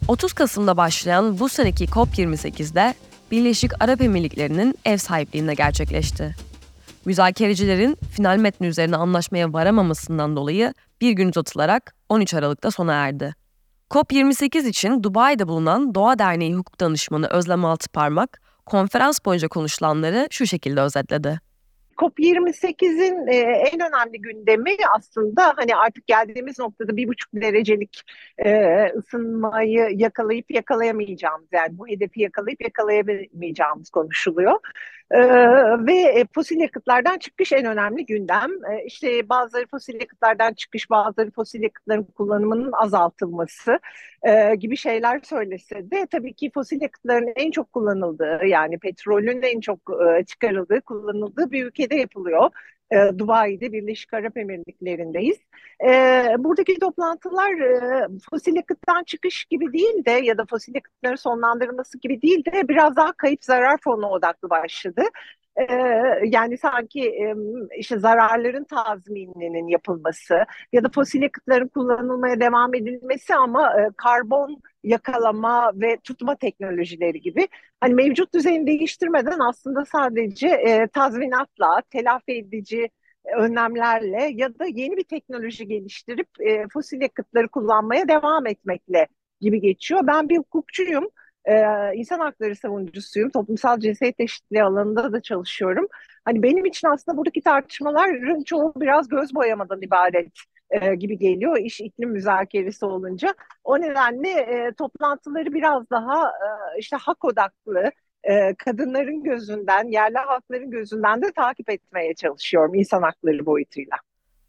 30 0.08 0.32
Kasım'da 0.32 0.76
başlayan 0.76 1.38
bu 1.38 1.48
seneki 1.48 1.84
COP28'de 1.84 2.94
Birleşik 3.30 3.82
Arap 3.82 4.00
Emirlikleri'nin 4.00 4.74
ev 4.84 4.96
sahipliğinde 4.96 5.54
gerçekleşti. 5.54 6.36
Müzakerecilerin 7.04 7.98
final 8.16 8.36
metni 8.36 8.66
üzerine 8.66 8.96
anlaşmaya 8.96 9.52
varamamasından 9.52 10.36
dolayı 10.36 10.74
bir 11.00 11.12
gün 11.12 11.28
uzatılarak 11.28 11.94
13 12.08 12.34
Aralık'ta 12.34 12.70
sona 12.70 12.92
erdi. 12.92 13.34
COP28 13.90 14.68
için 14.68 15.02
Dubai'de 15.02 15.48
bulunan 15.48 15.94
Doğa 15.94 16.18
Derneği 16.18 16.54
Hukuk 16.54 16.80
Danışmanı 16.80 17.26
Özlem 17.26 17.64
Altıparmak, 17.64 18.40
konferans 18.66 19.18
boyunca 19.24 19.48
konuşulanları 19.48 20.28
şu 20.30 20.46
şekilde 20.46 20.80
özetledi. 20.80 21.40
COP28'in 21.96 23.26
e, 23.26 23.36
en 23.72 23.80
önemli 23.80 24.20
gündemi 24.20 24.76
aslında 24.96 25.52
hani 25.56 25.76
artık 25.76 26.06
geldiğimiz 26.06 26.58
noktada 26.58 26.96
bir 26.96 27.08
buçuk 27.08 27.30
derecelik 27.34 28.02
e, 28.38 28.84
ısınmayı 28.96 29.88
yakalayıp 29.92 30.50
yakalayamayacağımız 30.50 31.48
yani 31.52 31.78
bu 31.78 31.88
hedefi 31.88 32.20
yakalayıp 32.20 32.62
yakalayamayacağımız 32.62 33.90
konuşuluyor. 33.90 34.60
Ee, 35.10 35.18
ve 35.86 36.24
fosil 36.34 36.60
yakıtlardan 36.60 37.18
çıkış 37.18 37.52
en 37.52 37.64
önemli 37.64 38.06
gündem. 38.06 38.50
Ee, 38.72 38.84
işte 38.84 39.28
bazıları 39.28 39.66
fosil 39.66 40.00
yakıtlardan 40.00 40.52
çıkış, 40.52 40.90
bazıları 40.90 41.30
fosil 41.30 41.62
yakıtların 41.62 42.04
kullanımının 42.04 42.72
azaltılması 42.72 43.78
e, 44.22 44.54
gibi 44.54 44.76
şeyler 44.76 45.20
söylese 45.20 45.90
de 45.90 46.06
tabii 46.10 46.34
ki 46.34 46.50
fosil 46.54 46.82
yakıtların 46.82 47.32
en 47.36 47.50
çok 47.50 47.72
kullanıldığı 47.72 48.40
yani 48.46 48.78
petrolün 48.78 49.42
en 49.42 49.60
çok 49.60 49.78
e, 49.78 50.24
çıkarıldığı, 50.24 50.80
kullanıldığı 50.80 51.50
bir 51.50 51.70
ülkede 51.86 52.00
yapılıyor 52.00 52.50
e, 52.90 53.18
Dubai'de 53.18 53.72
Birleşik 53.72 54.14
Arap 54.14 54.36
Emirlikleri'ndeyiz. 54.36 55.38
E, 55.84 55.90
buradaki 56.38 56.78
toplantılar 56.78 57.52
e, 57.52 58.08
fosil 58.30 58.56
yakıttan 58.56 59.04
çıkış 59.04 59.44
gibi 59.44 59.72
değil 59.72 60.04
de 60.04 60.10
ya 60.10 60.38
da 60.38 60.44
fosil 60.50 60.74
yakıtların 60.74 61.16
sonlandırılması 61.16 61.98
gibi 61.98 62.22
değil 62.22 62.44
de 62.44 62.68
biraz 62.68 62.96
daha 62.96 63.12
kayıp 63.12 63.44
zarar 63.44 63.78
fonu 63.84 64.06
odaklı 64.06 64.50
başladı. 64.50 65.02
Ee, 65.56 65.64
yani 66.24 66.58
sanki 66.58 67.34
işte 67.78 67.98
zararların 67.98 68.64
tazmininin 68.64 69.68
yapılması 69.68 70.34
ya 70.72 70.84
da 70.84 70.88
fosil 70.94 71.22
yakıtların 71.22 71.68
kullanılmaya 71.68 72.40
devam 72.40 72.74
edilmesi 72.74 73.34
ama 73.34 73.80
e, 73.80 73.90
karbon 73.96 74.62
yakalama 74.86 75.72
ve 75.74 75.96
tutma 75.96 76.36
teknolojileri 76.36 77.20
gibi 77.20 77.48
hani 77.80 77.94
mevcut 77.94 78.34
düzeni 78.34 78.66
değiştirmeden 78.66 79.38
aslında 79.48 79.84
sadece 79.84 80.48
e, 80.48 80.88
tazminatla 80.88 81.82
telafi 81.90 82.32
edici 82.32 82.90
önlemlerle 83.38 84.30
ya 84.32 84.58
da 84.58 84.64
yeni 84.66 84.96
bir 84.96 85.04
teknoloji 85.04 85.68
geliştirip 85.68 86.28
e, 86.40 86.68
fosil 86.72 87.00
yakıtları 87.00 87.48
kullanmaya 87.48 88.08
devam 88.08 88.46
etmekle 88.46 89.06
gibi 89.40 89.60
geçiyor. 89.60 90.00
Ben 90.06 90.28
bir 90.28 90.38
hukukçuyum 90.38 91.10
e, 91.44 91.54
insan 91.94 92.20
hakları 92.20 92.56
savunucusuyum. 92.56 93.30
Toplumsal 93.30 93.80
cinsiyet 93.80 94.20
eşitliği 94.20 94.62
alanında 94.62 95.12
da 95.12 95.22
çalışıyorum. 95.22 95.86
Hani 96.24 96.42
benim 96.42 96.64
için 96.64 96.88
aslında 96.88 97.16
buradaki 97.16 97.42
tartışmaların 97.42 98.42
çoğu 98.42 98.72
biraz 98.76 99.08
göz 99.08 99.34
boyamadan 99.34 99.82
ibaret 99.82 100.32
e, 100.70 100.94
gibi 100.94 101.18
geliyor 101.18 101.58
iş 101.58 101.80
iklim 101.80 102.10
müzakeresi 102.10 102.86
olunca. 102.86 103.34
O 103.64 103.80
nedenle 103.80 104.30
e, 104.30 104.72
toplantıları 104.72 105.54
biraz 105.54 105.90
daha 105.90 106.28
e, 106.28 106.78
işte 106.78 106.96
hak 106.96 107.24
odaklı, 107.24 107.90
e, 108.24 108.54
kadınların 108.54 109.22
gözünden, 109.22 109.84
yerli 109.84 110.18
halkların 110.18 110.70
gözünden 110.70 111.22
de 111.22 111.32
takip 111.32 111.70
etmeye 111.70 112.14
çalışıyorum 112.14 112.74
insan 112.74 113.02
hakları 113.02 113.46
boyutuyla. 113.46 113.96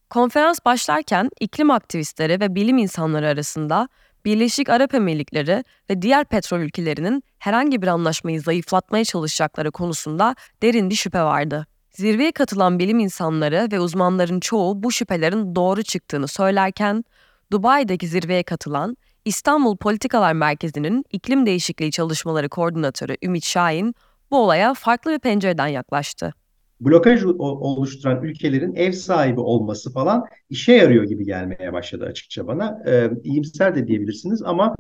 Konferans 0.10 0.60
başlarken 0.66 1.30
iklim 1.40 1.72
aktivistleri 1.72 2.40
ve 2.40 2.56
bilim 2.56 2.78
insanları 2.78 3.28
arasında 3.28 3.90
Birleşik 4.26 4.70
Arap 4.70 4.94
Emirlikleri 4.94 5.64
ve 5.90 6.02
diğer 6.02 6.26
petrol 6.26 6.60
ülkelerinin 6.60 7.24
herhangi 7.40 7.82
bir 7.82 7.88
anlaşmayı 7.88 8.42
zayıflatmaya 8.42 9.06
çalışacakları 9.06 9.72
konusunda 9.72 10.36
derin 10.62 10.90
bir 10.90 10.96
şüphe 10.96 11.22
vardı. 11.22 11.68
Zirveye 11.98 12.32
katılan 12.32 12.80
bilim 12.80 13.00
insanları 13.00 13.68
ve 13.72 13.80
uzmanların 13.80 14.40
çoğu 14.40 14.84
bu 14.84 14.92
şüphelerin 14.92 15.56
doğru 15.56 15.84
çıktığını 15.84 16.28
söylerken, 16.28 17.04
Dubai'deki 17.52 18.08
zirveye 18.08 18.44
katılan 18.44 18.98
İstanbul 19.26 19.78
Politikalar 19.78 20.34
Merkezi'nin 20.34 21.06
iklim 21.12 21.46
değişikliği 21.46 21.92
çalışmaları 21.92 22.50
koordinatörü 22.50 23.16
Ümit 23.24 23.46
Şahin 23.46 23.96
bu 24.32 24.38
olaya 24.38 24.74
farklı 24.74 25.12
bir 25.12 25.20
pencereden 25.20 25.68
yaklaştı 25.68 26.34
blokaj 26.80 27.24
oluşturan 27.24 28.24
ülkelerin 28.24 28.76
ev 28.76 28.92
sahibi 28.92 29.40
olması 29.40 29.94
falan 29.94 30.26
işe 30.50 30.74
yarıyor 30.74 31.04
gibi 31.04 31.26
gelmeye 31.26 31.74
başladı 31.74 32.06
açıkça 32.06 32.48
bana. 32.48 32.84
E, 32.88 33.10
iyimser 33.24 33.76
de 33.76 33.88
diyebilirsiniz 33.88 34.42
ama 34.44 34.76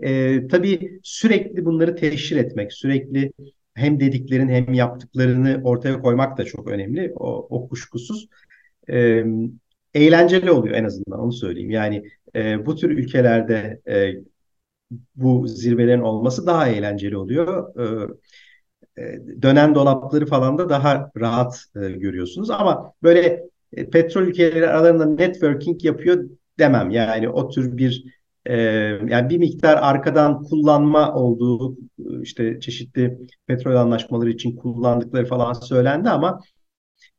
e, 0.00 0.40
tabii 0.48 1.00
sürekli 1.02 1.64
bunları 1.64 1.96
teşhir 1.96 2.36
etmek, 2.36 2.72
sürekli 2.72 3.32
hem 3.74 4.00
dediklerin 4.00 4.48
hem 4.48 4.72
yaptıklarını 4.74 5.60
ortaya 5.64 6.00
koymak 6.00 6.38
da 6.38 6.44
çok 6.44 6.68
önemli. 6.68 7.12
O, 7.16 7.46
o 7.50 7.68
kuşkusuz. 7.68 8.28
E, 8.90 9.24
eğlenceli 9.94 10.50
oluyor 10.50 10.74
en 10.74 10.84
azından 10.84 11.20
onu 11.20 11.32
söyleyeyim. 11.32 11.70
Yani 11.70 12.04
e, 12.36 12.66
bu 12.66 12.76
tür 12.76 12.90
ülkelerde 12.90 13.80
e, 13.88 14.12
bu 15.16 15.48
zirvelerin 15.48 16.00
olması 16.00 16.46
daha 16.46 16.68
eğlenceli 16.68 17.16
oluyor. 17.16 17.74
E, 18.98 19.02
e, 19.02 19.20
dönen 19.42 19.74
dolapları 19.74 20.26
falan 20.26 20.58
da 20.58 20.68
daha 20.68 21.10
rahat 21.16 21.64
e, 21.76 21.90
görüyorsunuz. 21.90 22.50
Ama 22.50 22.92
böyle 23.02 23.42
e, 23.72 23.90
petrol 23.90 24.22
ülkeleri 24.22 24.68
aralarında 24.68 25.06
networking 25.06 25.84
yapıyor 25.84 26.24
demem. 26.58 26.90
Yani 26.90 27.28
o 27.28 27.48
tür 27.48 27.76
bir 27.76 28.21
e, 28.46 28.56
yani 29.08 29.30
bir 29.30 29.38
miktar 29.38 29.78
arkadan 29.82 30.42
kullanma 30.42 31.14
olduğu 31.14 31.76
işte 32.22 32.60
çeşitli 32.60 33.18
petrol 33.46 33.76
anlaşmaları 33.76 34.30
için 34.30 34.56
kullandıkları 34.56 35.26
falan 35.26 35.52
söylendi 35.52 36.10
ama 36.10 36.40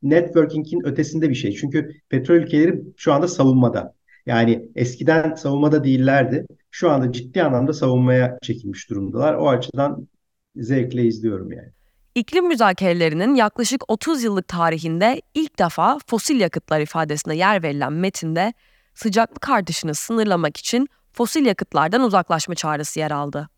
networking'in 0.04 0.86
ötesinde 0.86 1.30
bir 1.30 1.36
şey. 1.36 1.56
Çünkü 1.56 1.90
petrol 2.10 2.36
ülkeleri 2.36 2.82
şu 2.98 3.14
anda 3.14 3.28
savunmada. 3.28 3.94
Yani 4.26 4.70
eskiden 4.76 5.36
savunmada 5.36 5.84
değillerdi. 5.84 6.46
Şu 6.72 6.90
anda 6.90 7.12
ciddi 7.12 7.44
anlamda 7.44 7.74
savunmaya 7.74 8.38
çekilmiş 8.42 8.90
durumdalar. 8.90 9.34
O 9.34 9.50
açıdan 9.50 10.08
zevkle 10.56 11.04
izliyorum 11.04 11.52
yani. 11.52 11.70
İklim 12.16 12.48
müzakerelerinin 12.48 13.36
yaklaşık 13.36 13.92
30 13.92 14.24
yıllık 14.24 14.48
tarihinde 14.48 15.22
ilk 15.34 15.60
defa 15.60 15.98
fosil 16.08 16.40
yakıtlar 16.40 16.80
ifadesine 16.80 17.36
yer 17.36 17.64
verilen 17.64 17.94
metinde 17.94 18.54
sıcaklık 18.94 19.50
artışını 19.50 19.96
sınırlamak 19.96 20.58
için 20.58 20.88
fosil 21.14 21.46
yakıtlardan 21.46 22.02
uzaklaşma 22.02 22.56
çağrısı 22.56 23.00
yer 23.00 23.12
aldı. 23.12 23.50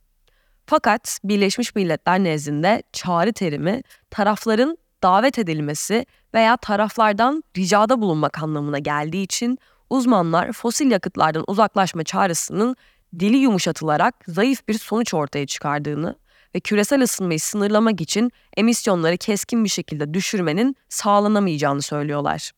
Fakat 0.66 1.20
Birleşmiş 1.24 1.76
Milletler 1.76 2.24
nezdinde 2.24 2.84
çağrı 2.94 3.34
terimi 3.34 3.82
tarafların 4.10 4.78
davet 5.04 5.40
edilmesi 5.40 6.06
veya 6.34 6.58
taraflardan 6.58 7.44
ricada 7.58 8.02
bulunmak 8.02 8.44
anlamına 8.44 8.80
geldiği 8.80 9.24
için 9.24 9.58
uzmanlar 9.90 10.52
fosil 10.52 10.92
yakıtlardan 10.92 11.44
uzaklaşma 11.48 12.04
çağrısının 12.04 12.76
dili 13.20 13.38
yumuşatılarak 13.38 14.16
zayıf 14.28 14.68
bir 14.68 14.74
sonuç 14.78 15.14
ortaya 15.14 15.46
çıkardığını 15.48 16.16
ve 16.56 16.60
küresel 16.60 17.02
ısınmayı 17.02 17.40
sınırlamak 17.40 18.02
için 18.02 18.32
emisyonları 18.58 19.18
keskin 19.18 19.64
bir 19.64 19.70
şekilde 19.70 20.14
düşürmenin 20.14 20.76
sağlanamayacağını 20.90 21.82
söylüyorlar. 21.82 22.52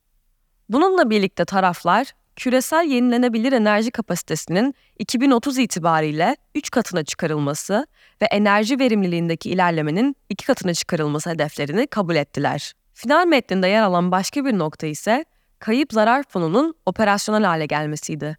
Bununla 0.69 1.09
birlikte 1.09 1.45
taraflar 1.45 2.13
küresel 2.37 2.85
yenilenebilir 2.85 3.53
enerji 3.53 3.91
kapasitesinin 3.91 4.75
2030 4.99 5.57
itibariyle 5.57 6.35
3 6.55 6.71
katına 6.71 7.03
çıkarılması 7.03 7.87
ve 8.21 8.25
enerji 8.25 8.79
verimliliğindeki 8.79 9.49
ilerlemenin 9.49 10.15
2 10.29 10.45
katına 10.45 10.73
çıkarılması 10.73 11.29
hedeflerini 11.29 11.87
kabul 11.87 12.15
ettiler. 12.15 12.73
Final 12.93 13.27
metninde 13.27 13.67
yer 13.67 13.81
alan 13.81 14.11
başka 14.11 14.45
bir 14.45 14.57
nokta 14.57 14.87
ise 14.87 15.25
kayıp 15.59 15.93
zarar 15.93 16.23
fonunun 16.29 16.75
operasyonel 16.85 17.43
hale 17.43 17.65
gelmesiydi. 17.65 18.37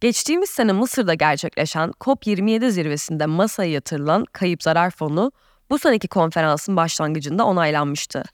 Geçtiğimiz 0.00 0.50
sene 0.50 0.72
Mısır'da 0.72 1.14
gerçekleşen 1.14 1.90
COP27 1.90 2.70
zirvesinde 2.70 3.26
masaya 3.26 3.70
yatırılan 3.70 4.24
kayıp 4.32 4.62
zarar 4.62 4.90
fonu 4.90 5.32
bu 5.70 5.78
seneki 5.78 6.08
konferansın 6.08 6.76
başlangıcında 6.76 7.44
onaylanmıştı. 7.44 8.24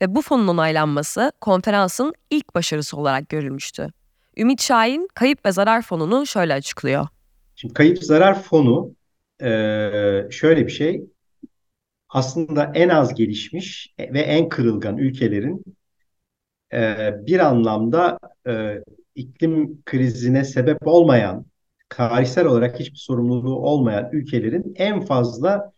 Ve 0.00 0.14
bu 0.14 0.22
fonun 0.22 0.48
onaylanması 0.48 1.32
konferansın 1.40 2.14
ilk 2.30 2.54
başarısı 2.54 2.96
olarak 2.96 3.28
görülmüştü. 3.28 3.88
Ümit 4.38 4.62
Şahin 4.62 5.08
kayıp 5.14 5.46
ve 5.46 5.52
zarar 5.52 5.82
fonunu 5.82 6.26
şöyle 6.26 6.54
açıklıyor. 6.54 7.08
Şimdi 7.54 7.74
kayıp 7.74 8.04
zarar 8.04 8.42
fonu 8.42 8.94
e, 9.42 9.48
şöyle 10.30 10.66
bir 10.66 10.72
şey. 10.72 11.02
Aslında 12.08 12.72
en 12.74 12.88
az 12.88 13.14
gelişmiş 13.14 13.94
ve 13.98 14.20
en 14.20 14.48
kırılgan 14.48 14.98
ülkelerin 14.98 15.64
e, 16.72 17.12
bir 17.26 17.38
anlamda 17.38 18.18
e, 18.46 18.82
iklim 19.14 19.82
krizine 19.84 20.44
sebep 20.44 20.86
olmayan, 20.86 21.46
tarihsel 21.88 22.46
olarak 22.46 22.80
hiçbir 22.80 22.98
sorumluluğu 22.98 23.56
olmayan 23.56 24.08
ülkelerin 24.12 24.74
en 24.76 25.00
fazla 25.00 25.72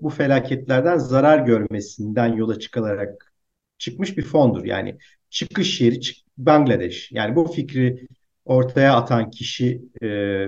bu 0.00 0.10
felaketlerden 0.10 0.98
zarar 0.98 1.38
görmesinden 1.38 2.32
yola 2.32 2.58
çıkılarak 2.58 3.32
çıkmış 3.78 4.16
bir 4.16 4.22
fondur. 4.22 4.64
Yani 4.64 4.98
çıkış 5.30 5.80
yeri 5.80 6.00
Bangladeş. 6.38 7.12
Yani 7.12 7.36
bu 7.36 7.44
fikri 7.52 8.08
ortaya 8.44 8.96
atan 8.96 9.30
kişi 9.30 9.82
e, 10.02 10.46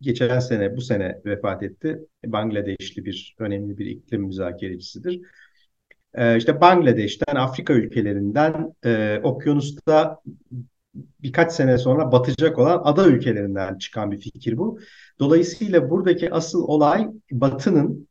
geçen 0.00 0.38
sene, 0.38 0.76
bu 0.76 0.80
sene 0.80 1.20
vefat 1.26 1.62
etti. 1.62 1.98
Bangladeşli 2.26 3.04
bir 3.04 3.36
önemli 3.38 3.78
bir 3.78 3.86
iklim 3.86 4.22
müzakerecisidir. 4.22 5.20
E, 6.14 6.36
işte 6.36 6.60
Bangladeş'ten, 6.60 7.36
Afrika 7.36 7.72
ülkelerinden, 7.72 8.74
e, 8.84 9.20
okyanusta 9.22 10.20
birkaç 10.94 11.52
sene 11.52 11.78
sonra 11.78 12.12
batacak 12.12 12.58
olan 12.58 12.80
ada 12.84 13.06
ülkelerinden 13.06 13.78
çıkan 13.78 14.12
bir 14.12 14.20
fikir 14.20 14.58
bu. 14.58 14.78
Dolayısıyla 15.18 15.90
buradaki 15.90 16.32
asıl 16.32 16.62
olay 16.62 17.08
Batı'nın 17.30 18.08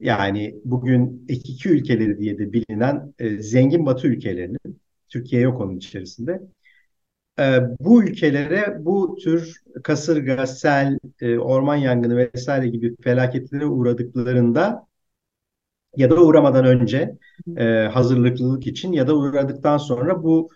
yani 0.00 0.56
bugün 0.64 1.24
iki 1.28 1.68
ülkeleri 1.68 2.18
diye 2.18 2.38
de 2.38 2.52
bilinen 2.52 3.14
e, 3.18 3.38
zengin 3.38 3.86
Batı 3.86 4.06
ülkelerinin, 4.06 4.80
Türkiye 5.08 5.42
yok 5.42 5.60
onun 5.60 5.76
içerisinde, 5.76 6.42
e, 7.38 7.60
bu 7.80 8.02
ülkelere 8.04 8.76
bu 8.84 9.16
tür 9.16 9.62
kasırga, 9.84 10.46
sel, 10.46 10.98
e, 11.20 11.38
orman 11.38 11.76
yangını 11.76 12.16
vesaire 12.16 12.68
gibi 12.68 12.96
felaketlere 13.02 13.66
uğradıklarında 13.66 14.86
ya 15.96 16.10
da 16.10 16.22
uğramadan 16.22 16.64
önce 16.64 17.16
e, 17.56 17.64
hazırlıklılık 17.64 18.66
için 18.66 18.92
ya 18.92 19.06
da 19.06 19.16
uğradıktan 19.16 19.78
sonra 19.78 20.22
bu 20.22 20.50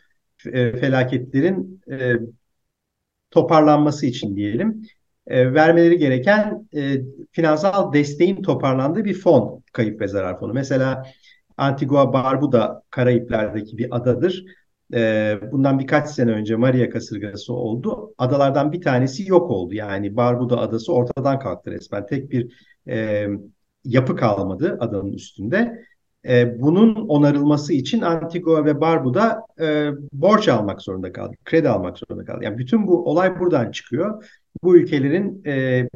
e, 0.47 0.73
felaketlerin 0.73 1.81
toparlanması 3.31 4.07
için 4.07 4.37
diyelim 4.37 4.83
vermeleri 5.29 5.99
gereken 5.99 6.69
finansal 7.33 7.93
desteğin 7.93 8.43
toparlandığı 8.43 9.05
bir 9.05 9.15
fon 9.15 9.63
kayıp 9.73 10.01
ve 10.01 10.09
zarar 10.09 10.39
fonu. 10.39 10.53
Mesela 10.53 11.07
Antigua 11.57 12.13
Barbuda 12.13 12.83
Karayipler'deki 12.91 13.79
bir 13.79 13.97
adadır 13.97 14.45
e, 14.95 15.39
bundan 15.53 15.79
birkaç 15.79 16.09
sene 16.09 16.31
önce 16.31 16.57
Maria 16.57 16.91
kasırgası 16.91 17.53
oldu. 17.55 18.15
Adalardan 18.19 18.73
bir 18.73 18.81
tanesi 18.81 19.29
yok 19.29 19.51
oldu. 19.51 19.75
Yani 19.75 20.17
Barbuda 20.17 20.59
adası 20.61 20.93
ortadan 20.93 21.39
kalktı 21.39 21.71
resmen. 21.71 22.07
Tek 22.07 22.31
bir 22.31 22.53
e, 22.89 23.29
yapı 23.85 24.17
kalmadı 24.17 24.77
adanın 24.81 25.13
üstünde. 25.13 25.85
E, 26.29 26.61
bunun 26.61 27.09
onarılması 27.09 27.73
için 27.73 28.01
Antigua 28.01 28.65
ve 28.65 28.81
Barbuda 28.81 29.43
e, 29.61 29.91
borç 30.13 30.49
almak 30.49 30.83
zorunda 30.83 31.13
kaldı. 31.13 31.37
Kredi 31.45 31.69
almak 31.69 31.99
zorunda 31.99 32.25
kaldı. 32.25 32.45
Yani 32.45 32.59
bütün 32.59 32.87
bu 32.87 33.11
olay 33.11 33.41
buradan 33.41 33.71
çıkıyor. 33.71 34.25
Bu 34.63 34.77
ülkelerin 34.77 35.45
e, 35.47 35.89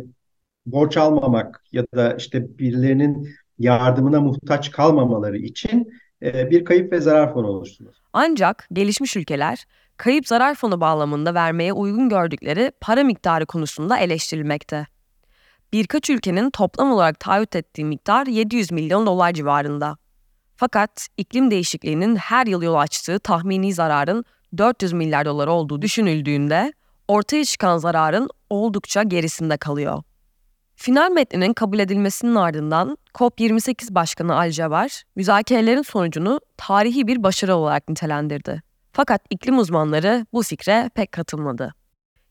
borç 0.67 0.97
almamak 0.97 1.65
ya 1.73 1.87
da 1.95 2.15
işte 2.15 2.59
birilerinin 2.59 3.29
yardımına 3.59 4.21
muhtaç 4.21 4.71
kalmamaları 4.71 5.39
için 5.39 5.93
bir 6.25 6.65
kayıp 6.65 6.93
ve 6.93 7.01
zarar 7.01 7.33
fonu 7.33 7.47
oluşturması. 7.47 7.99
Ancak 8.13 8.69
gelişmiş 8.73 9.17
ülkeler 9.17 9.65
kayıp 9.97 10.29
zarar 10.29 10.55
fonu 10.55 10.81
bağlamında 10.81 11.35
vermeye 11.35 11.73
uygun 11.73 12.09
gördükleri 12.09 12.73
para 12.81 13.05
miktarı 13.05 13.47
konusunda 13.47 13.99
eleştirilmekte. 13.99 14.87
Birkaç 15.73 16.11
ülkenin 16.11 16.51
toplam 16.51 16.93
olarak 16.93 17.21
taahhüt 17.21 17.57
ettiği 17.57 17.85
miktar 17.85 18.27
700 18.27 18.73
milyon 18.73 19.07
dolar 19.07 19.33
civarında. 19.33 19.97
Fakat 20.57 21.09
iklim 21.17 21.51
değişikliğinin 21.51 22.17
her 22.17 22.47
yıl 22.47 22.63
yol 22.63 22.75
açtığı 22.75 23.19
tahmini 23.19 23.75
zararın 23.75 24.25
400 24.59 24.93
milyar 24.93 25.25
dolar 25.25 25.47
olduğu 25.47 25.83
düşünüldüğünde 25.83 26.73
ortaya 27.09 27.45
çıkan 27.45 27.79
zararın 27.79 28.29
oldukça 28.51 29.03
gerisinde 29.03 29.57
kalıyor. 29.57 30.03
Final 30.85 31.11
metninin 31.11 31.53
kabul 31.53 31.79
edilmesinin 31.79 32.35
ardından 32.35 32.99
COP28 33.15 33.95
Başkanı 33.95 34.37
Al 34.39 34.51
Jaber, 34.51 35.05
müzakerelerin 35.17 35.83
sonucunu 35.83 36.41
tarihi 36.57 37.07
bir 37.07 37.23
başarı 37.23 37.57
olarak 37.57 37.89
nitelendirdi. 37.89 38.63
Fakat 38.93 39.23
iklim 39.31 39.59
uzmanları 39.59 40.27
bu 40.33 40.43
fikre 40.43 40.91
pek 40.95 41.13
katılmadı. 41.13 41.75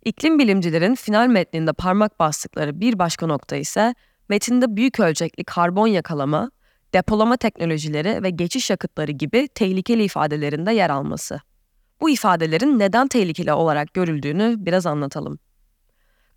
İklim 0.06 0.40
bilimcilerin 0.40 0.96
final 0.96 1.28
metninde 1.28 1.74
parmak 1.74 2.20
bastıkları 2.20 2.80
bir 2.80 3.00
başka 3.00 3.28
nokta 3.28 3.56
ise 3.56 3.96
metinde 4.30 4.76
büyük 4.76 5.00
ölçekli 5.00 5.44
karbon 5.44 5.88
yakalama, 5.88 6.52
depolama 6.94 7.38
teknolojileri 7.38 8.24
ve 8.24 8.30
geçiş 8.30 8.70
yakıtları 8.70 9.12
gibi 9.12 9.48
tehlikeli 9.48 10.04
ifadelerinde 10.04 10.74
yer 10.74 10.90
alması. 10.90 11.40
Bu 12.02 12.10
ifadelerin 12.10 12.80
neden 12.80 13.08
tehlikeli 13.08 13.54
olarak 13.54 13.94
görüldüğünü 13.94 14.56
biraz 14.58 14.86
anlatalım. 14.86 15.40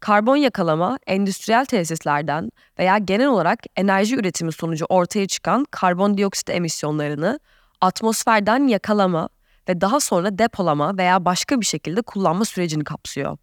Karbon 0.07 0.37
yakalama, 0.37 0.99
endüstriyel 1.07 1.65
tesislerden 1.65 2.51
veya 2.79 2.99
genel 2.99 3.27
olarak 3.27 3.59
enerji 3.77 4.17
üretimi 4.17 4.53
sonucu 4.53 4.85
ortaya 4.89 5.27
çıkan 5.27 5.67
karbondioksit 5.71 6.51
emisyonlarını 6.51 7.41
atmosferden 7.81 8.69
yakalama 8.69 9.29
ve 9.69 9.81
daha 9.81 10.01
sonra 10.01 10.39
depolama 10.39 10.99
veya 10.99 11.25
başka 11.25 11.61
bir 11.61 11.67
şekilde 11.67 12.03
kullanma 12.03 12.45
sürecini 12.45 12.85
kapsıyor. 12.85 13.39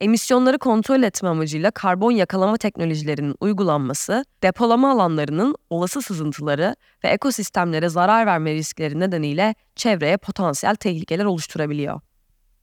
Emisyonları 0.00 0.58
kontrol 0.58 1.02
etme 1.02 1.28
amacıyla 1.28 1.70
karbon 1.70 2.12
yakalama 2.12 2.56
teknolojilerinin 2.56 3.34
uygulanması, 3.40 4.24
depolama 4.42 4.92
alanlarının 4.92 5.54
olası 5.70 6.02
sızıntıları 6.02 6.76
ve 7.04 7.08
ekosistemlere 7.08 7.88
zarar 7.88 8.26
verme 8.26 8.54
riskleri 8.54 9.00
nedeniyle 9.00 9.54
çevreye 9.76 10.16
potansiyel 10.16 10.74
tehlikeler 10.74 11.24
oluşturabiliyor. 11.24 12.00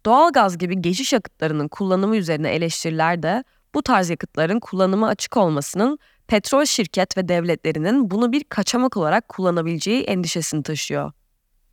Doğalgaz 0.06 0.58
gibi 0.58 0.82
geçiş 0.82 1.14
yakıtlarının 1.14 1.68
kullanımı 1.68 2.18
üzerine 2.18 2.50
eleştiriler 2.50 3.24
de 3.24 3.44
bu 3.76 3.84
tarz 3.84 4.10
yakıtların 4.10 4.60
kullanıma 4.60 5.08
açık 5.08 5.38
olmasının 5.38 6.00
petrol 6.28 6.66
şirket 6.66 7.18
ve 7.18 7.28
devletlerinin 7.28 8.12
bunu 8.12 8.32
bir 8.32 8.44
kaçamak 8.44 8.98
olarak 8.98 9.30
kullanabileceği 9.30 10.04
endişesini 10.04 10.64
taşıyor. 10.64 11.12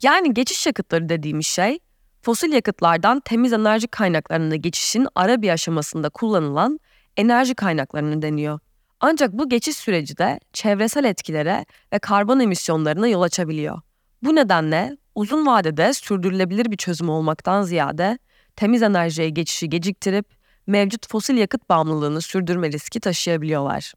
Yani 0.02 0.34
geçiş 0.34 0.66
yakıtları 0.66 1.08
dediğimiz 1.08 1.46
şey 1.46 1.78
Fosil 2.22 2.52
yakıtlardan 2.52 3.20
temiz 3.20 3.52
enerji 3.52 3.88
kaynaklarına 3.88 4.56
geçişin 4.56 5.08
ara 5.14 5.42
bir 5.42 5.50
aşamasında 5.50 6.10
kullanılan 6.10 6.80
enerji 7.16 7.54
kaynaklarını 7.54 8.22
deniyor. 8.22 8.58
Ancak 9.00 9.32
bu 9.32 9.48
geçiş 9.48 9.76
süreci 9.76 10.18
de 10.18 10.40
çevresel 10.52 11.04
etkilere 11.04 11.64
ve 11.92 11.98
karbon 11.98 12.40
emisyonlarına 12.40 13.08
yol 13.08 13.22
açabiliyor. 13.22 13.80
Bu 14.22 14.34
nedenle 14.34 14.96
uzun 15.14 15.46
vadede 15.46 15.92
sürdürülebilir 15.92 16.70
bir 16.70 16.76
çözüm 16.76 17.08
olmaktan 17.08 17.62
ziyade 17.62 18.18
temiz 18.56 18.82
enerjiye 18.82 19.28
geçişi 19.28 19.68
geciktirip 19.68 20.26
mevcut 20.66 21.08
fosil 21.08 21.36
yakıt 21.36 21.68
bağımlılığını 21.68 22.20
sürdürme 22.20 22.72
riski 22.72 23.00
taşıyabiliyorlar. 23.00 23.92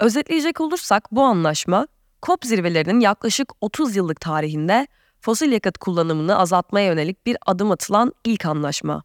Özetleyecek 0.00 0.60
olursak 0.60 1.12
bu 1.12 1.22
anlaşma 1.22 1.88
COP 2.22 2.44
zirvelerinin 2.44 3.00
yaklaşık 3.00 3.52
30 3.60 3.96
yıllık 3.96 4.20
tarihinde 4.20 4.86
fosil 5.20 5.52
yakıt 5.52 5.78
kullanımını 5.78 6.38
azaltmaya 6.38 6.86
yönelik 6.86 7.26
bir 7.26 7.36
adım 7.46 7.70
atılan 7.70 8.12
ilk 8.24 8.46
anlaşma. 8.46 9.02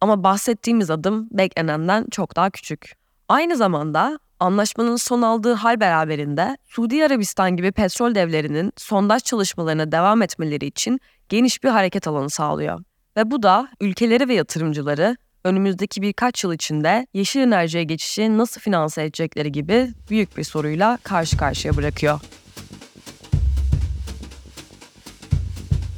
Ama 0.00 0.24
bahsettiğimiz 0.24 0.90
adım 0.90 1.28
beklenenden 1.30 2.06
çok 2.10 2.36
daha 2.36 2.50
küçük. 2.50 2.99
Aynı 3.30 3.56
zamanda 3.56 4.18
anlaşmanın 4.40 4.96
son 4.96 5.22
aldığı 5.22 5.52
hal 5.52 5.80
beraberinde 5.80 6.56
Suudi 6.66 7.04
Arabistan 7.04 7.56
gibi 7.56 7.72
petrol 7.72 8.14
devlerinin 8.14 8.72
sondaj 8.76 9.22
çalışmalarına 9.22 9.92
devam 9.92 10.22
etmeleri 10.22 10.66
için 10.66 11.00
geniş 11.28 11.62
bir 11.62 11.68
hareket 11.68 12.08
alanı 12.08 12.30
sağlıyor. 12.30 12.80
Ve 13.16 13.30
bu 13.30 13.42
da 13.42 13.68
ülkeleri 13.80 14.28
ve 14.28 14.34
yatırımcıları 14.34 15.16
önümüzdeki 15.44 16.02
birkaç 16.02 16.44
yıl 16.44 16.52
içinde 16.52 17.06
yeşil 17.14 17.40
enerjiye 17.40 17.84
geçişi 17.84 18.38
nasıl 18.38 18.60
finanse 18.60 19.02
edecekleri 19.02 19.52
gibi 19.52 19.88
büyük 20.10 20.36
bir 20.36 20.44
soruyla 20.44 20.98
karşı 21.02 21.36
karşıya 21.36 21.76
bırakıyor. 21.76 22.20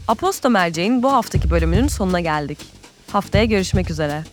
Aposto 0.08 0.50
Merceğin 0.50 1.02
bu 1.02 1.12
haftaki 1.12 1.50
bölümünün 1.50 1.88
sonuna 1.88 2.20
geldik. 2.20 2.58
Haftaya 3.12 3.44
görüşmek 3.44 3.90
üzere. 3.90 4.24